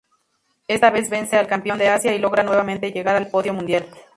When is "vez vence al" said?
0.89-1.45